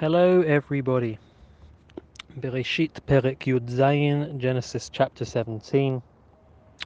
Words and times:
Hello, 0.00 0.40
everybody. 0.40 1.18
Bereshit 2.40 2.92
Perek 3.06 3.40
Yud 3.40 3.68
Zayin, 3.68 4.38
Genesis 4.38 4.88
chapter 4.88 5.26
17. 5.26 6.02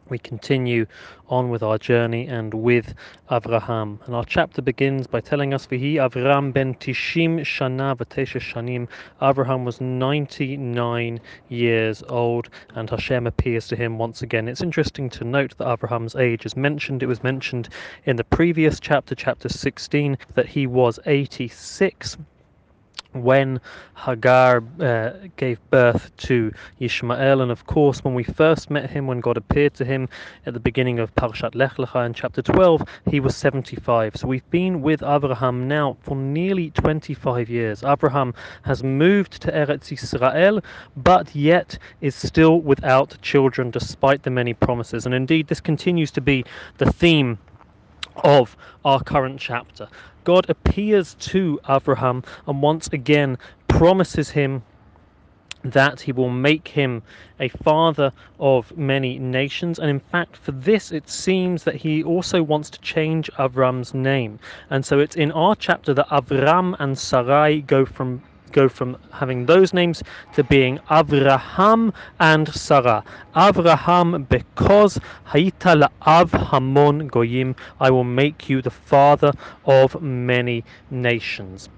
We 0.09 0.19
continue 0.19 0.87
on 1.29 1.51
with 1.51 1.63
our 1.63 1.77
journey 1.77 2.27
and 2.27 2.55
with 2.55 2.95
Avraham. 3.31 3.99
And 4.07 4.15
our 4.15 4.25
chapter 4.25 4.63
begins 4.63 5.07
by 5.07 5.21
telling 5.21 5.53
us, 5.53 5.67
Vihi 5.67 5.95
Avram 5.95 6.53
ben 6.53 6.75
Tishim 6.75 7.41
Shana 7.41 7.95
Shanim. 7.97 8.89
Avraham 9.21 9.65
was 9.65 9.81
99 9.81 11.21
years 11.49 12.03
old, 12.09 12.49
and 12.75 12.89
Hashem 12.89 13.27
appears 13.27 13.69
to 13.69 13.77
him 13.77 13.99
once 13.99 14.23
again. 14.23 14.49
It's 14.49 14.63
interesting 14.63 15.11
to 15.11 15.25
note 15.25 15.57
that 15.59 15.69
Abraham's 15.69 16.17
age 16.17 16.47
is 16.47 16.57
mentioned. 16.57 17.03
It 17.03 17.07
was 17.07 17.23
mentioned 17.23 17.69
in 18.07 18.17
the 18.17 18.25
previous 18.25 18.81
chapter, 18.81 19.15
chapter 19.15 19.49
16, 19.49 20.17
that 20.35 20.47
he 20.47 20.67
was 20.67 20.99
86 21.05 22.17
when 23.13 23.61
Hagar 23.97 24.63
uh, 24.81 25.13
gave 25.37 25.59
birth 25.71 26.15
to 26.19 26.53
Ishmael. 26.79 27.41
And 27.41 27.51
of 27.51 27.67
course, 27.67 28.05
when 28.05 28.15
we 28.15 28.23
first 28.23 28.71
met 28.71 28.91
him, 28.91 29.07
when 29.07 29.21
God 29.21 29.37
appeared 29.37 29.75
to 29.75 29.85
him 29.85 30.09
at 30.47 30.55
the 30.55 30.61
beginning 30.61 30.99
of 30.99 31.15
Parshat 31.15 31.55
Lech 31.55 31.77
Lecha 31.77 32.05
in 32.07 32.15
chapter 32.15 32.43
12, 32.43 32.83
he 33.11 33.21
was 33.21 33.37
75. 33.37 34.17
So 34.17 34.29
we've 34.29 34.49
been 34.51 34.83
with 34.83 35.03
Abraham 35.03 35.67
now 35.67 35.97
for 36.03 36.17
nearly 36.17 36.71
25 36.71 37.49
years. 37.49 37.83
Abraham 37.83 38.35
has 38.63 38.83
moved 38.83 39.41
to 39.43 39.53
Eretz 39.53 39.93
Israel, 39.93 40.61
but 40.97 41.35
yet 41.35 41.79
is 42.01 42.15
still 42.15 42.61
without 42.61 43.21
children 43.23 43.71
despite 43.71 44.23
the 44.23 44.31
many 44.31 44.55
promises. 44.55 45.07
And 45.07 45.15
indeed, 45.15 45.49
this 45.49 45.61
continues 45.61 46.11
to 46.13 46.21
be 46.21 46.45
the 46.77 46.93
theme 46.93 47.39
of 48.25 48.57
our 48.85 49.01
current 49.03 49.41
chapter. 49.41 49.89
God 50.25 50.49
appears 50.51 51.15
to 51.15 51.61
Abraham 51.69 52.23
and 52.47 52.61
once 52.61 52.89
again 52.89 53.39
promises 53.69 54.31
him 54.31 54.63
that 55.65 56.01
he 56.01 56.13
will 56.13 56.31
make 56.31 56.69
him 56.69 57.03
a 57.41 57.49
father 57.49 58.13
of 58.39 58.77
many 58.77 59.19
nations. 59.19 59.79
And 59.79 59.91
in 59.91 60.01
fact, 60.01 60.37
for 60.37 60.53
this, 60.53 60.93
it 60.93 61.09
seems 61.09 61.65
that 61.65 61.77
he 61.77 62.03
also 62.03 62.43
wants 62.43 62.71
to 62.71 62.81
change 62.81 63.31
Avram's 63.39 63.95
name. 63.95 64.39
And 64.71 64.85
so 64.85 64.99
it's 64.99 65.17
in 65.17 65.33
our 65.33 65.57
chapter 65.57 65.93
that 65.95 66.09
Avram 66.09 66.77
and 66.79 66.99
Sarai 66.99 67.61
go 67.61 67.85
from 67.85 68.23
go 68.49 68.69
from 68.69 68.97
having 69.13 69.47
those 69.47 69.73
names 69.73 70.03
to 70.35 70.45
being 70.45 70.79
Avraham 70.91 71.93
and 72.21 72.49
Sarah. 72.49 73.05
Avraham, 73.35 74.29
because 74.29 74.99
Haita 75.27 75.89
la'av 75.89 76.31
hamon 76.31 77.09
goyim, 77.09 77.55
I 77.81 77.91
will 77.91 78.05
make 78.05 78.49
you 78.49 78.63
the 78.63 78.71
father 78.71 79.33
of 79.65 80.01
many 80.03 80.65
nations. 80.91 81.69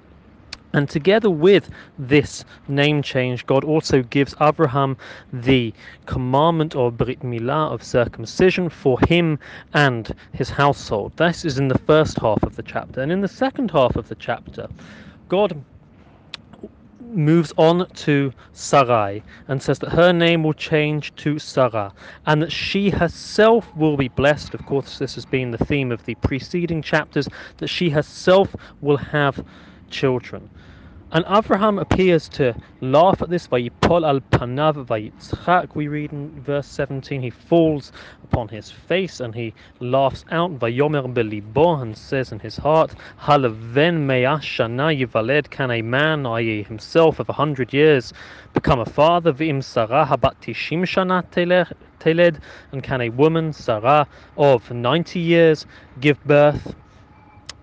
And 0.73 0.89
together 0.89 1.31
with 1.31 1.69
this 1.99 2.45
name 2.69 3.03
change, 3.03 3.45
God 3.45 3.65
also 3.65 4.03
gives 4.03 4.37
Abraham 4.41 4.97
the 5.33 5.75
commandment 6.07 6.77
of 6.77 6.97
Brit 6.97 7.21
Milah, 7.21 7.73
of 7.73 7.83
circumcision, 7.83 8.69
for 8.69 8.97
him 9.09 9.41
and 9.75 10.15
his 10.33 10.49
household. 10.49 11.13
This 11.17 11.45
is 11.45 11.59
in 11.59 11.67
the 11.67 11.79
first 11.79 12.21
half 12.21 12.43
of 12.45 12.55
the 12.55 12.63
chapter. 12.63 13.01
And 13.01 13.11
in 13.11 13.21
the 13.21 13.27
second 13.27 13.73
half 13.73 13.97
of 13.97 14.09
the 14.09 14.15
chapter, 14.15 14.69
God 15.29 15.61
moves 17.11 17.53
on 17.57 17.87
to 17.95 18.33
Sarai 18.53 19.23
and 19.49 19.63
says 19.63 19.79
that 19.81 19.91
her 19.91 20.13
name 20.13 20.43
will 20.43 20.53
change 20.53 21.15
to 21.17 21.39
Sarah 21.39 21.93
and 22.27 22.43
that 22.43 22.53
she 22.53 22.91
herself 22.91 23.75
will 23.77 23.97
be 23.97 24.09
blessed. 24.09 24.55
Of 24.55 24.65
course, 24.67 24.99
this 24.99 25.15
has 25.15 25.25
been 25.25 25.51
the 25.51 25.59
theme 25.59 25.93
of 25.93 26.05
the 26.05 26.15
preceding 26.17 26.83
chapters 26.83 27.29
that 27.59 27.69
she 27.69 27.91
herself 27.91 28.55
will 28.81 28.99
have 28.99 29.45
children. 29.91 30.51
And 31.13 31.25
Abraham 31.29 31.81
appears 31.81 32.29
to 32.31 32.55
laugh 32.81 33.21
at 33.21 33.31
this. 33.31 33.49
Vayipol 33.49 34.07
al 34.07 34.21
panav 34.21 34.87
vayitzchak. 34.87 35.75
We 35.75 35.89
read 35.89 36.13
in 36.13 36.41
verse 36.41 36.69
17. 36.69 37.21
He 37.21 37.31
falls 37.31 37.91
upon 38.23 38.47
his 38.47 38.71
face 38.71 39.19
and 39.19 39.35
he 39.35 39.53
laughs 39.81 40.25
out. 40.31 40.61
Vayomer 40.61 41.13
belibo 41.13 41.83
and 41.83 41.99
says 41.99 42.31
in 42.31 42.39
his 42.39 42.59
heart, 42.59 42.95
Halaven 43.23 44.07
me'ashana 44.07 44.97
yivaled. 44.97 45.51
Can 45.51 45.73
a 45.73 45.83
man, 45.83 46.27
i.e., 46.27 46.63
himself 46.63 47.19
of 47.19 47.29
a 47.29 47.33
hundred 47.33 47.73
years, 47.73 48.13
become 48.55 48.79
a 48.79 48.87
father? 48.87 49.33
V'im 49.33 49.65
sarah 49.65 50.07
habat 50.09 50.37
tishim 50.41 50.83
shana 50.83 51.25
teled. 51.99 52.39
And 52.71 52.83
can 52.85 53.01
a 53.01 53.09
woman, 53.09 53.53
Sarah, 53.53 54.07
of 54.37 54.71
90 54.71 55.19
years, 55.19 55.67
give 56.01 56.23
birth? 56.25 56.77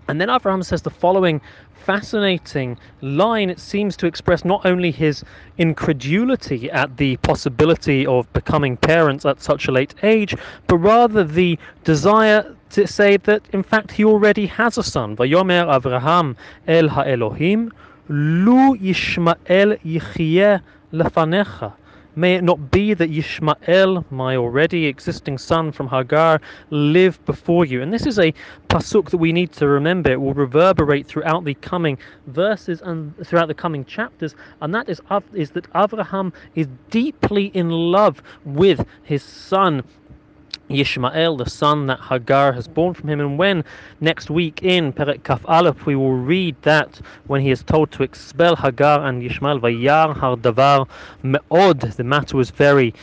And 0.08 0.18
then 0.18 0.30
Abraham 0.30 0.62
says 0.62 0.80
the 0.82 0.90
following 0.90 1.40
fascinating 1.74 2.78
line. 3.02 3.50
It 3.50 3.60
seems 3.60 3.96
to 3.98 4.06
express 4.06 4.44
not 4.44 4.64
only 4.64 4.90
his 4.90 5.22
incredulity 5.58 6.70
at 6.70 6.96
the 6.96 7.16
possibility 7.18 8.06
of 8.06 8.30
becoming 8.32 8.76
parents 8.78 9.26
at 9.26 9.42
such 9.42 9.68
a 9.68 9.72
late 9.72 9.94
age, 10.02 10.34
but 10.66 10.78
rather 10.78 11.24
the 11.24 11.58
desire 11.84 12.54
to 12.70 12.86
say 12.86 13.18
that 13.18 13.42
in 13.52 13.62
fact 13.62 13.92
he 13.92 14.04
already 14.04 14.46
has 14.46 14.78
a 14.78 14.82
son. 14.82 15.14
Vayomer 15.16 15.66
Avraham 15.66 16.36
el 16.66 16.88
ha'Elohim, 16.88 17.70
lu 18.08 18.76
Yishmael 18.76 19.78
yichye 19.82 20.60
lefanecha. 20.92 21.72
May 22.16 22.34
it 22.34 22.42
not 22.42 22.70
be 22.70 22.94
that 22.94 23.10
Yishmael, 23.10 24.04
my 24.10 24.36
already 24.36 24.86
existing 24.86 25.38
son 25.38 25.70
from 25.72 25.88
Hagar, 25.88 26.40
live 26.70 27.24
before 27.26 27.64
you. 27.64 27.82
And 27.82 27.92
this 27.92 28.06
is 28.06 28.18
a 28.18 28.34
pasuk 28.68 29.10
that 29.10 29.18
we 29.18 29.32
need 29.32 29.52
to 29.52 29.68
remember. 29.68 30.10
It 30.10 30.20
will 30.20 30.34
reverberate 30.34 31.06
throughout 31.06 31.44
the 31.44 31.54
coming 31.54 31.98
verses 32.26 32.80
and 32.82 33.14
throughout 33.26 33.48
the 33.48 33.54
coming 33.54 33.84
chapters. 33.84 34.34
And 34.60 34.74
that 34.74 34.88
is, 34.88 35.00
is 35.32 35.50
that 35.52 35.66
Abraham 35.74 36.32
is 36.54 36.66
deeply 36.90 37.46
in 37.54 37.70
love 37.70 38.22
with 38.44 38.84
his 39.04 39.22
son 39.22 39.84
Yishmael, 40.70 41.38
the 41.38 41.48
son 41.48 41.86
that 41.86 42.00
Hagar 42.00 42.52
has 42.52 42.68
born 42.68 42.94
from 42.94 43.08
him. 43.08 43.20
And 43.20 43.38
when 43.38 43.64
next 44.00 44.30
week 44.30 44.62
in 44.62 44.92
Perek 44.92 45.22
Kaf 45.22 45.40
Aleph 45.46 45.86
we 45.86 45.96
will 45.96 46.12
read 46.12 46.56
that 46.62 47.00
when 47.26 47.40
he 47.40 47.50
is 47.50 47.62
told 47.62 47.90
to 47.92 48.02
expel 48.02 48.56
Hagar 48.56 49.06
and 49.06 49.22
Yishmael, 49.22 49.60
Vayar 49.60 50.16
har 50.16 50.36
davar 50.36 50.86
me'od, 51.22 51.80
the 51.80 52.04
matter 52.04 52.36
was 52.36 52.50
very 52.50 52.94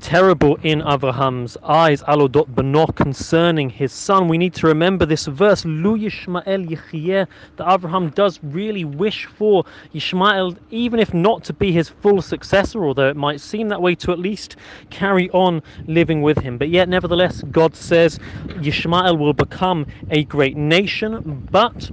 terrible 0.00 0.56
in 0.62 0.82
Abraham's 0.86 1.56
eyes, 1.62 2.02
alodot 2.02 2.46
beno, 2.54 2.94
concerning 2.94 3.70
his 3.70 3.92
son. 3.92 4.28
We 4.28 4.38
need 4.38 4.54
to 4.54 4.66
remember 4.66 5.06
this 5.06 5.26
verse, 5.26 5.64
Lu 5.64 5.98
Yishmael 5.98 6.68
Yechiyeh, 6.68 7.26
that 7.56 7.72
Abraham 7.72 8.10
does 8.10 8.38
really 8.42 8.84
wish 8.84 9.26
for 9.26 9.64
Yishmael, 9.94 10.56
even 10.70 11.00
if 11.00 11.12
not 11.12 11.44
to 11.44 11.52
be 11.52 11.72
his 11.72 11.88
full 11.88 12.22
successor, 12.22 12.84
although 12.84 13.08
it 13.08 13.16
might 13.16 13.40
seem 13.40 13.68
that 13.68 13.82
way 13.82 13.94
to 13.96 14.12
at 14.12 14.18
least 14.18 14.56
carry 14.90 15.30
on 15.30 15.62
living 15.86 16.22
with 16.22 16.38
him. 16.38 16.58
But 16.58 16.68
yet, 16.68 16.88
nevertheless, 16.88 17.42
God 17.50 17.74
says 17.74 18.18
Yishmael 18.46 19.18
will 19.18 19.34
become 19.34 19.86
a 20.10 20.24
great 20.24 20.56
nation, 20.56 21.46
but 21.50 21.90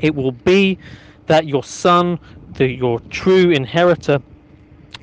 it 0.00 0.14
will 0.14 0.32
be 0.32 0.78
that 1.26 1.46
your 1.46 1.62
son, 1.62 2.18
the, 2.54 2.66
your 2.66 3.00
true 3.10 3.50
inheritor, 3.50 4.20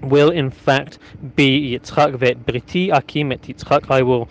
will 0.02 0.30
in 0.30 0.50
fact 0.50 1.00
be 1.36 1.78
Yitzchak 1.78 2.16
vet 2.16 2.46
briti 2.46 2.92
akim 2.92 3.32
et 3.32 3.42
Yitzchak. 3.42 3.90
I 3.90 4.02
will 4.02 4.30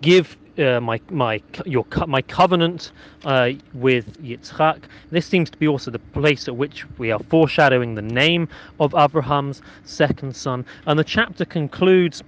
give 0.00 0.36
uh, 0.58 0.80
my 0.80 1.00
my 1.10 1.40
your 1.66 1.84
my 2.06 2.22
covenant 2.22 2.92
uh, 3.24 3.50
with 3.72 4.22
Yitzchak. 4.22 4.84
This 5.10 5.26
seems 5.26 5.50
to 5.50 5.58
be 5.58 5.68
also 5.68 5.90
the 5.90 5.98
place 5.98 6.48
at 6.48 6.56
which 6.56 6.86
we 6.98 7.10
are 7.10 7.20
foreshadowing 7.30 7.94
the 7.94 8.02
name 8.02 8.48
of 8.80 8.94
Abraham's 8.94 9.62
second 9.84 10.34
son. 10.36 10.64
And 10.86 10.98
the 10.98 11.04
chapter 11.04 11.44
concludes 11.44 12.22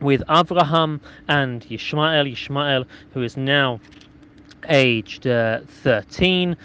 with 0.00 0.22
Abraham 0.28 1.00
and 1.28 1.62
Yishmael. 1.62 2.30
Yishmael, 2.30 2.86
who 3.12 3.22
is 3.22 3.36
now 3.36 3.80
aged 4.68 5.26
uh, 5.26 5.60
13, 5.68 6.56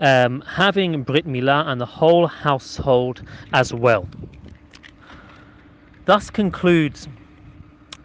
um, 0.00 0.40
having 0.42 1.02
Brit 1.02 1.26
Milah 1.26 1.66
and 1.68 1.80
the 1.80 1.86
whole 1.86 2.26
household 2.26 3.22
as 3.52 3.72
well. 3.72 4.08
Thus 6.04 6.30
concludes 6.30 7.06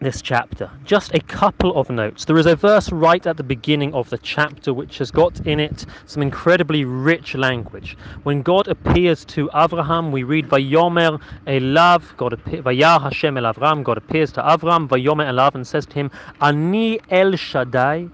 this 0.02 0.22
chapter. 0.22 0.70
Just 0.84 1.16
a 1.16 1.20
couple 1.20 1.76
of 1.76 1.90
notes. 1.90 2.26
There 2.26 2.38
is 2.38 2.46
a 2.46 2.56
verse 2.56 2.92
right 2.92 3.26
at 3.26 3.38
the 3.38 3.44
beginning 3.44 3.92
of 3.96 4.08
the 4.12 4.20
chapter 4.20 4.72
which 4.72 5.00
has 5.00 5.10
got 5.10 5.40
in 5.48 5.60
it 5.60 5.84
some 6.06 6.22
incredibly 6.22 6.86
rich 6.86 7.34
language. 7.34 7.98
When 8.22 8.44
God 8.44 8.68
appears 8.68 9.26
to 9.26 9.50
Abraham, 9.56 10.12
we 10.12 10.22
read 10.22 10.48
Vayomer 10.48 11.20
Elav, 11.48 12.16
God 12.18 12.34
Vayar 12.46 13.02
Hashem 13.02 13.36
El 13.36 13.52
Avram, 13.52 13.84
God 13.84 13.98
appears 13.98 14.32
to 14.34 14.44
Avram, 14.44 14.88
Vayomer 14.88 15.26
Elav, 15.26 15.56
and 15.56 15.66
says 15.66 15.88
to 15.88 15.96
him, 15.96 16.12
Ani 16.40 17.00
El 17.10 17.32
Shaddai, 17.32 18.08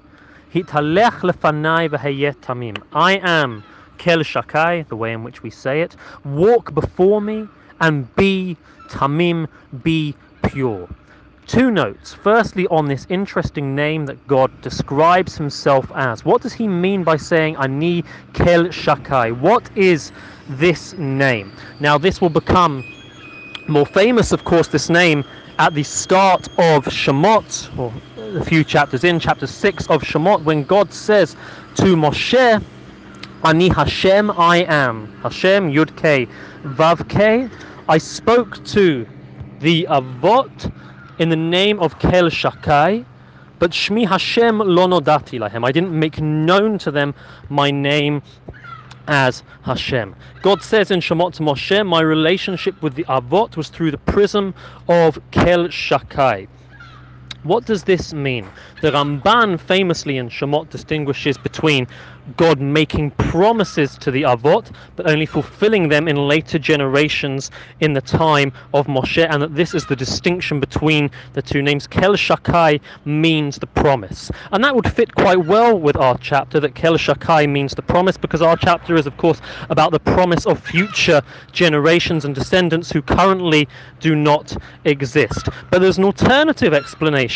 Hitalech 0.53 1.19
Lefanai 1.29 1.89
V'Hayet 1.89 2.37
Tamim. 2.37 2.81
I 2.93 3.17
am 3.17 3.65
Kel 3.97 4.19
Shakai, 4.19 4.87
the 4.87 4.95
way 4.95 5.11
in 5.11 5.25
which 5.25 5.43
we 5.43 5.49
say 5.49 5.81
it. 5.81 5.97
Walk 6.23 6.73
before 6.73 7.19
me 7.19 7.49
and 7.79 8.13
be 8.15 8.57
tamim, 8.89 9.47
be 9.83 10.15
pure. 10.43 10.87
Two 11.45 11.71
notes. 11.71 12.13
Firstly, 12.13 12.67
on 12.67 12.87
this 12.87 13.05
interesting 13.09 13.75
name 13.75 14.05
that 14.05 14.27
God 14.27 14.49
describes 14.61 15.35
himself 15.35 15.91
as. 15.93 16.23
What 16.23 16.41
does 16.41 16.53
he 16.53 16.67
mean 16.67 17.03
by 17.03 17.17
saying 17.17 17.57
Ani 17.57 18.03
Kel 18.33 18.65
Shakai? 18.65 19.37
What 19.37 19.69
is 19.75 20.11
this 20.47 20.93
name? 20.93 21.51
Now, 21.81 21.97
this 21.97 22.21
will 22.21 22.29
become 22.29 22.85
more 23.67 23.85
famous, 23.85 24.31
of 24.31 24.45
course, 24.45 24.69
this 24.69 24.89
name 24.89 25.25
at 25.59 25.73
the 25.73 25.83
start 25.83 26.47
of 26.57 26.85
Shemot, 26.85 27.77
or 27.77 27.93
a 28.39 28.43
few 28.43 28.63
chapters 28.63 29.03
in, 29.03 29.19
chapter 29.19 29.45
6 29.45 29.87
of 29.87 30.01
Shemot, 30.01 30.43
when 30.43 30.63
God 30.63 30.93
says 30.93 31.35
to 31.75 31.95
Moshe, 31.95 32.63
Ani 33.45 33.67
Hashem, 33.67 34.31
I 34.31 34.63
am. 34.69 35.11
Hashem, 35.21 35.69
Yud 35.69 35.97
K, 35.97 36.29
Vav 36.63 37.09
K. 37.09 37.49
I 37.89 37.97
spoke 37.97 38.63
to 38.67 39.05
the 39.59 39.85
Avot 39.89 40.73
in 41.19 41.27
the 41.27 41.35
name 41.35 41.77
of 41.81 41.99
Kel 41.99 42.29
Shakai, 42.29 43.03
but 43.59 43.71
Shmi 43.71 44.07
Hashem 44.07 44.59
lo 44.59 44.87
nodati 44.87 45.41
lahem. 45.41 45.67
I 45.67 45.73
didn't 45.73 45.91
make 45.91 46.21
known 46.21 46.77
to 46.79 46.91
them 46.91 47.13
my 47.49 47.69
name 47.69 48.21
as 49.09 49.43
Hashem. 49.63 50.15
God 50.41 50.63
says 50.63 50.89
in 50.89 51.01
Shemot 51.01 51.33
to 51.33 51.43
Moshe, 51.43 51.85
my 51.85 51.99
relationship 51.99 52.81
with 52.81 52.95
the 52.95 53.03
Avot 53.05 53.57
was 53.57 53.67
through 53.67 53.91
the 53.91 53.97
prism 53.97 54.55
of 54.87 55.19
Kel 55.31 55.67
Shakai. 55.67 56.47
What 57.43 57.65
does 57.65 57.83
this 57.83 58.13
mean? 58.13 58.47
The 58.81 58.91
Ramban 58.91 59.59
famously 59.59 60.17
in 60.17 60.29
Shemot 60.29 60.69
distinguishes 60.69 61.37
between 61.37 61.87
God 62.37 62.61
making 62.61 63.11
promises 63.11 63.97
to 63.97 64.09
the 64.09 64.21
Avot, 64.21 64.71
but 64.95 65.09
only 65.09 65.25
fulfilling 65.25 65.89
them 65.89 66.07
in 66.07 66.15
later 66.15 66.57
generations 66.57 67.51
in 67.81 67.91
the 67.91 67.99
time 67.99 68.53
of 68.73 68.87
Moshe, 68.87 69.27
and 69.29 69.41
that 69.41 69.55
this 69.55 69.73
is 69.75 69.85
the 69.85 69.95
distinction 69.95 70.61
between 70.61 71.11
the 71.33 71.41
two 71.41 71.61
names. 71.61 71.85
Kel 71.85 72.13
Shakai 72.13 72.79
means 73.03 73.57
the 73.57 73.67
promise. 73.67 74.31
And 74.53 74.63
that 74.63 74.73
would 74.73 74.89
fit 74.89 75.13
quite 75.13 75.45
well 75.45 75.77
with 75.77 75.97
our 75.97 76.17
chapter, 76.19 76.61
that 76.61 76.75
Kel 76.75 76.93
Shakai 76.93 77.49
means 77.49 77.75
the 77.75 77.81
promise, 77.81 78.15
because 78.15 78.41
our 78.41 78.55
chapter 78.55 78.95
is, 78.95 79.05
of 79.05 79.17
course, 79.17 79.41
about 79.69 79.91
the 79.91 79.99
promise 79.99 80.45
of 80.45 80.63
future 80.63 81.21
generations 81.51 82.23
and 82.23 82.33
descendants 82.33 82.89
who 82.89 83.01
currently 83.01 83.67
do 83.99 84.15
not 84.15 84.55
exist. 84.85 85.49
But 85.69 85.81
there's 85.81 85.97
an 85.97 86.05
alternative 86.05 86.73
explanation 86.73 87.32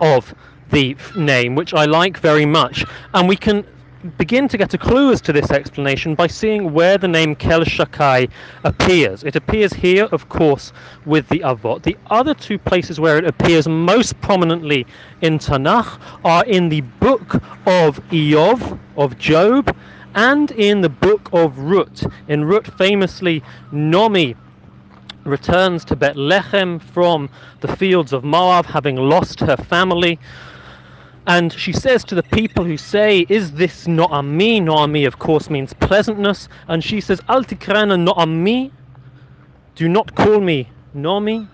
of 0.00 0.34
the 0.70 0.96
name, 1.16 1.54
which 1.54 1.74
I 1.74 1.84
like 1.84 2.18
very 2.18 2.46
much. 2.46 2.84
And 3.14 3.28
we 3.28 3.36
can 3.36 3.64
begin 4.18 4.48
to 4.48 4.58
get 4.58 4.74
a 4.74 4.78
clue 4.78 5.12
as 5.12 5.20
to 5.20 5.32
this 5.32 5.50
explanation 5.50 6.14
by 6.16 6.26
seeing 6.26 6.72
where 6.72 6.98
the 6.98 7.06
name 7.06 7.36
Kel 7.36 7.60
Shakai 7.60 8.28
appears. 8.64 9.22
It 9.22 9.36
appears 9.36 9.72
here, 9.72 10.06
of 10.06 10.28
course, 10.28 10.72
with 11.06 11.28
the 11.28 11.40
Avot. 11.40 11.82
The 11.82 11.96
other 12.10 12.34
two 12.34 12.58
places 12.58 12.98
where 12.98 13.16
it 13.18 13.24
appears 13.24 13.68
most 13.68 14.20
prominently 14.20 14.86
in 15.20 15.38
Tanakh 15.38 16.00
are 16.24 16.44
in 16.46 16.68
the 16.68 16.80
book 16.80 17.36
of 17.66 18.00
Iyov, 18.10 18.78
of 18.96 19.18
Job, 19.18 19.76
and 20.14 20.50
in 20.50 20.80
the 20.80 20.88
book 20.88 21.28
of 21.32 21.56
Rut. 21.58 22.02
In 22.28 22.44
Rut, 22.44 22.66
famously, 22.76 23.42
Nomi 23.72 24.34
returns 25.24 25.84
to 25.86 25.96
Bethlehem 25.96 26.78
from 26.78 27.30
the 27.60 27.76
fields 27.76 28.12
of 28.12 28.24
Moab, 28.24 28.66
having 28.66 28.96
lost 28.96 29.40
her 29.40 29.56
family. 29.56 30.18
And 31.26 31.52
she 31.52 31.72
says 31.72 32.02
to 32.04 32.14
the 32.14 32.22
people 32.22 32.64
who 32.64 32.76
say, 32.76 33.26
Is 33.28 33.52
this 33.52 33.86
Naomi? 33.86 34.60
Naomi, 34.60 35.04
of 35.04 35.18
course, 35.18 35.48
means 35.48 35.72
pleasantness. 35.74 36.48
And 36.68 36.82
she 36.82 37.00
says, 37.00 37.20
Al 37.28 37.44
tikrana 37.44 38.02
Naomi. 38.02 38.72
Do 39.74 39.88
not 39.88 40.14
call 40.14 40.40
me 40.40 40.68
Naomi. 40.94 41.46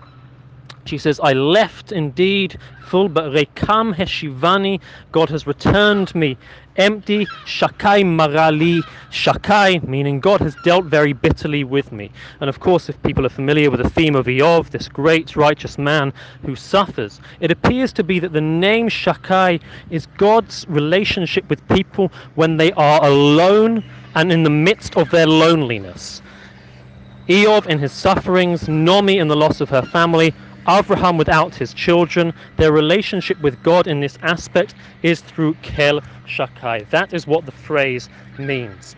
She 0.85 0.97
says, 0.97 1.19
I 1.19 1.33
left 1.33 1.91
indeed 1.91 2.57
full, 2.87 3.09
but 3.09 3.31
Rekam 3.31 3.93
Heshivani, 3.93 4.81
God 5.11 5.29
has 5.29 5.45
returned 5.45 6.13
me 6.15 6.35
empty. 6.79 7.27
Shakai 7.45 8.03
Marali, 8.03 8.83
Shakai, 9.11 9.87
meaning 9.87 10.19
God 10.19 10.41
has 10.41 10.55
dealt 10.63 10.85
very 10.85 11.13
bitterly 11.13 11.63
with 11.63 11.91
me. 11.91 12.11
And 12.39 12.49
of 12.49 12.59
course, 12.59 12.89
if 12.89 13.01
people 13.03 13.25
are 13.25 13.29
familiar 13.29 13.69
with 13.69 13.83
the 13.83 13.89
theme 13.89 14.15
of 14.15 14.25
Iyov, 14.25 14.69
this 14.71 14.87
great 14.87 15.35
righteous 15.35 15.77
man 15.77 16.13
who 16.43 16.55
suffers, 16.55 17.19
it 17.39 17.51
appears 17.51 17.93
to 17.93 18.03
be 18.03 18.19
that 18.19 18.33
the 18.33 18.41
name 18.41 18.89
Shakai 18.89 19.61
is 19.91 20.07
God's 20.17 20.65
relationship 20.69 21.47
with 21.49 21.67
people 21.67 22.11
when 22.35 22.57
they 22.57 22.71
are 22.73 23.03
alone 23.05 23.83
and 24.15 24.31
in 24.31 24.43
the 24.43 24.49
midst 24.49 24.97
of 24.97 25.11
their 25.11 25.27
loneliness. 25.27 26.21
Iyov 27.27 27.67
in 27.67 27.77
his 27.77 27.91
sufferings, 27.91 28.63
Nomi 28.63 29.21
in 29.21 29.27
the 29.27 29.35
loss 29.35 29.61
of 29.61 29.69
her 29.69 29.83
family, 29.83 30.33
Abraham 30.67 31.17
without 31.17 31.55
his 31.55 31.73
children, 31.73 32.33
their 32.57 32.71
relationship 32.71 33.39
with 33.41 33.61
God 33.63 33.87
in 33.87 33.99
this 33.99 34.17
aspect 34.21 34.75
is 35.01 35.21
through 35.21 35.55
Kel 35.61 36.01
Shakai. 36.27 36.89
That 36.89 37.13
is 37.13 37.27
what 37.27 37.45
the 37.45 37.51
phrase 37.51 38.09
means. 38.37 38.95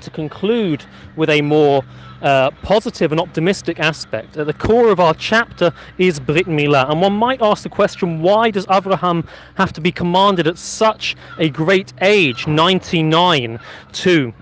To 0.00 0.10
conclude 0.10 0.84
with 1.16 1.28
a 1.28 1.42
more 1.42 1.82
uh, 2.22 2.50
positive 2.62 3.12
and 3.12 3.20
optimistic 3.20 3.80
aspect, 3.80 4.36
at 4.36 4.46
the 4.46 4.52
core 4.52 4.90
of 4.90 5.00
our 5.00 5.14
chapter 5.14 5.72
is 5.98 6.20
Brit 6.20 6.46
Milah. 6.46 6.90
And 6.90 7.00
one 7.00 7.12
might 7.12 7.42
ask 7.42 7.62
the 7.62 7.68
question 7.68 8.22
why 8.22 8.50
does 8.50 8.66
Abraham 8.70 9.26
have 9.56 9.72
to 9.72 9.80
be 9.80 9.90
commanded 9.90 10.46
at 10.46 10.58
such 10.58 11.16
a 11.38 11.48
great 11.48 11.92
age, 12.00 12.46
99, 12.46 13.58
to 13.92 14.32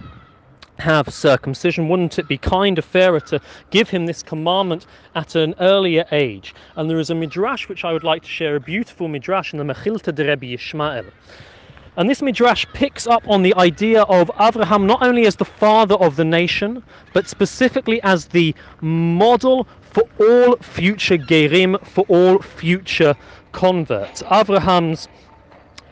have 0.78 1.12
circumcision, 1.12 1.88
wouldn't 1.88 2.18
it 2.18 2.28
be 2.28 2.38
kinder, 2.38 2.82
fairer 2.82 3.20
to 3.20 3.40
give 3.70 3.90
him 3.90 4.06
this 4.06 4.22
commandment 4.22 4.86
at 5.14 5.34
an 5.34 5.54
earlier 5.60 6.04
age? 6.12 6.54
And 6.76 6.88
there 6.88 6.98
is 6.98 7.10
a 7.10 7.14
midrash 7.14 7.68
which 7.68 7.84
I 7.84 7.92
would 7.92 8.04
like 8.04 8.22
to 8.22 8.28
share, 8.28 8.56
a 8.56 8.60
beautiful 8.60 9.08
midrash 9.08 9.52
in 9.52 9.58
the 9.58 9.64
Mechilta 9.64 10.14
de 10.14 10.24
Rebbe 10.26 10.46
Yishmael. 10.46 11.10
And 11.96 12.10
this 12.10 12.20
midrash 12.20 12.66
picks 12.74 13.06
up 13.06 13.26
on 13.26 13.42
the 13.42 13.54
idea 13.54 14.02
of 14.02 14.30
Abraham 14.38 14.86
not 14.86 15.02
only 15.02 15.26
as 15.26 15.36
the 15.36 15.46
father 15.46 15.94
of 15.94 16.16
the 16.16 16.24
nation, 16.26 16.82
but 17.14 17.26
specifically 17.26 18.02
as 18.02 18.26
the 18.26 18.54
model 18.82 19.66
for 19.80 20.04
all 20.20 20.56
future 20.56 21.16
gerim, 21.16 21.82
for 21.86 22.04
all 22.08 22.38
future 22.40 23.16
converts. 23.52 24.22
Abraham's 24.30 25.08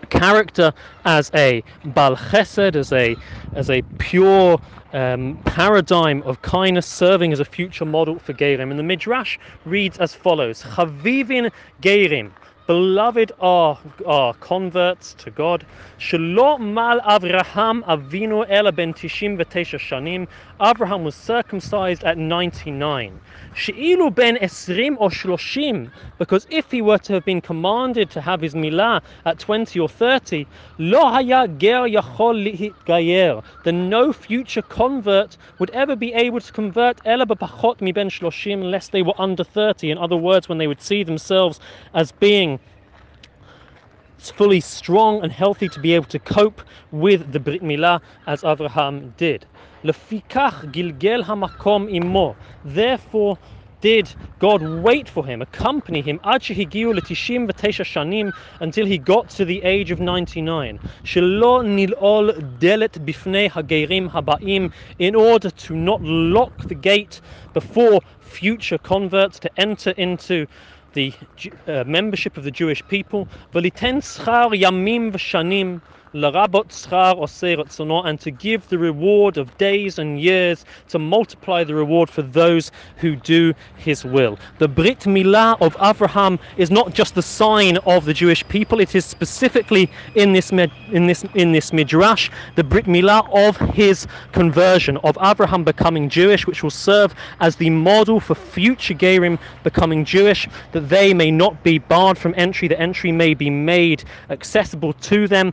character 0.05 0.73
as 1.05 1.31
a 1.35 1.63
bal 1.85 2.17
chesed, 2.17 2.77
as 2.77 2.93
a 2.93 3.17
as 3.55 3.71
a 3.71 3.83
pure 3.99 4.61
um, 4.93 5.39
paradigm 5.45 6.23
of 6.23 6.41
kindness, 6.43 6.87
serving 6.87 7.33
as 7.33 7.41
a 7.41 7.45
future 7.45 7.85
model 7.85 8.19
for 8.19 8.33
Gerim. 8.33 8.71
And 8.71 8.79
the 8.79 8.83
Midrash 8.85 9.39
reads 9.65 9.99
as 9.99 10.15
follows: 10.15 10.63
Chavivin 10.63 11.51
Gerim. 11.83 12.31
Beloved 12.67 13.31
are, 13.41 13.79
are 14.07 14.33
converts 14.35 15.13
to 15.19 15.31
God. 15.31 15.67
Shelo 15.99 16.59
mal 16.59 16.99
Avraham 17.01 17.83
avinu 17.85 18.47
ela 18.49 18.73
ben 18.73 18.95
tishim 18.95 19.39
shanim. 19.39 20.27
Abraham 20.61 21.03
was 21.05 21.15
circumcised 21.15 22.05
at 22.05 22.17
99. 22.17 23.21
She'ilu 23.55 24.11
ben 24.11 24.37
esrim 24.37 24.97
or 24.99 25.11
shloshim, 25.11 25.91
because 26.19 26.47
if 26.51 26.71
he 26.71 26.81
were 26.81 26.99
to 26.99 27.15
have 27.15 27.25
been 27.25 27.41
commanded 27.41 28.11
to 28.11 28.21
have 28.21 28.41
his 28.41 28.55
milah 28.55 29.03
at 29.25 29.39
20 29.39 29.81
or 29.81 29.89
30, 29.89 30.47
lo 30.79 31.09
haya 31.11 31.49
ger 31.49 31.89
yachol 31.89 32.75
gayer, 32.85 33.41
then 33.65 33.89
no 33.89 34.13
future 34.13 34.63
convert 34.63 35.37
would 35.59 35.71
ever 35.71 35.97
be 35.97 36.13
able 36.15 36.41
to 36.41 36.53
convert 36.53 37.01
ela 37.05 37.27
b'pachot 37.27 37.81
mi 37.81 37.93
ben 37.93 38.09
shloshim 38.09 38.61
unless 38.61 38.89
they 38.89 39.03
were 39.03 39.15
under 39.19 39.45
30. 39.45 39.91
In 39.91 39.99
other 39.99 40.17
words, 40.17 40.49
when 40.49 40.59
they 40.59 40.67
would 40.67 40.81
see 40.81 41.03
themselves 41.03 41.59
as 41.95 42.13
being 42.13 42.61
fully 44.31 44.61
strong 44.61 45.23
and 45.23 45.33
healthy 45.33 45.69
to 45.69 45.81
be 45.81 45.95
able 45.95 46.07
to 46.07 46.19
cope 46.19 46.63
with 46.91 47.33
the 47.33 47.41
Brit 47.41 47.63
Milah 47.63 48.01
as 48.27 48.45
Abraham 48.45 49.15
did. 49.17 49.47
Gilgel 49.85 51.25
hamakom 51.25 51.93
imo. 51.93 52.37
Therefore, 52.65 53.39
did 53.81 54.15
God 54.39 54.63
wait 54.63 55.09
for 55.11 55.27
him, 55.27 55.43
accompany 55.43 56.01
him, 56.01 56.19
until 56.25 56.57
he 58.87 58.99
got 58.99 59.29
to 59.29 59.45
the 59.45 59.63
age 59.63 59.91
of 59.91 60.01
99. 60.01 60.81
In 64.99 65.15
order 65.15 65.51
to 65.51 65.77
not 65.77 66.03
lock 66.03 66.67
the 66.67 66.75
gate 66.75 67.21
before 67.53 68.01
future 68.21 68.79
converts 68.79 69.39
to 69.41 69.51
enter 69.61 69.91
into 69.91 70.47
the 70.95 71.13
uh, 71.67 71.85
membership 71.87 72.37
of 72.37 72.45
the 72.45 72.51
Jewish 72.51 72.83
people. 72.89 73.29
And 76.15 76.23
to 78.21 78.31
give 78.31 78.69
the 78.69 78.79
reward 78.79 79.37
of 79.37 79.59
days 79.59 79.99
and 79.99 80.21
years, 80.21 80.65
to 80.91 81.01
multiply 81.01 81.65
the 81.65 81.75
reward 81.75 82.09
for 82.09 82.23
those 82.23 82.71
who 82.99 83.17
do 83.17 83.53
his 83.79 84.05
will. 84.05 84.39
The 84.59 84.69
Brit 84.69 85.01
Milah 85.01 85.61
of 85.61 85.77
Abraham 85.83 86.39
is 86.57 86.71
not 86.71 86.95
just 86.95 87.17
the 87.17 87.23
sign 87.23 87.79
of 87.79 88.05
the 88.05 88.15
Jewish 88.15 88.47
people, 88.47 88.79
it 88.79 88.95
is 88.95 89.05
specifically 89.05 89.91
in 90.15 90.33
this, 90.33 90.53
in 90.53 91.07
this, 91.09 91.25
in 91.35 91.51
this 91.51 91.73
Midrash, 91.73 92.31
the 92.55 92.63
Brit 92.63 92.87
Milah 92.87 93.29
of 93.35 93.57
his 93.75 94.07
conversion, 94.31 94.99
of 94.99 95.19
Abraham 95.21 95.65
becoming 95.65 96.09
Jewish, 96.09 96.47
which 96.47 96.63
will 96.63 96.71
serve 96.71 97.13
as 97.41 97.57
the 97.57 97.71
model 97.71 98.21
for 98.21 98.37
future 98.37 98.95
Gerim 98.95 99.37
becoming 99.65 100.05
Jewish, 100.05 100.49
that 100.71 100.89
they 100.89 101.13
may 101.13 101.33
not 101.33 101.65
be 101.65 101.79
barred 101.79 102.19
from 102.19 102.35
entry, 102.37 102.69
that 102.69 102.81
entry 102.81 103.11
may 103.11 103.35
be 103.35 103.51
made 103.51 104.05
accessible 104.31 104.93
to 104.93 105.27
them 105.27 105.53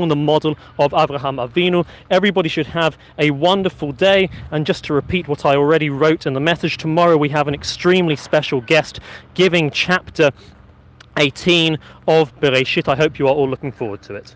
along 0.00 0.08
the 0.08 0.16
model 0.16 0.56
of 0.78 0.94
Abraham 0.94 1.36
Avinu. 1.36 1.86
Everybody 2.10 2.48
should 2.48 2.66
have 2.66 2.96
a 3.18 3.30
wonderful 3.30 3.92
day. 3.92 4.30
And 4.50 4.64
just 4.66 4.82
to 4.84 4.94
repeat 4.94 5.28
what 5.28 5.44
I 5.44 5.56
already 5.56 5.90
wrote 5.90 6.26
in 6.26 6.32
the 6.32 6.40
message, 6.40 6.78
tomorrow 6.78 7.16
we 7.16 7.28
have 7.28 7.48
an 7.48 7.54
extremely 7.54 8.16
special 8.16 8.62
guest 8.62 9.00
giving 9.34 9.70
chapter 9.70 10.30
18 11.18 11.78
of 12.08 12.34
Bereshit. 12.40 12.88
I 12.88 12.96
hope 12.96 13.18
you 13.18 13.26
are 13.26 13.34
all 13.34 13.48
looking 13.48 13.72
forward 13.72 14.02
to 14.02 14.14
it. 14.14 14.34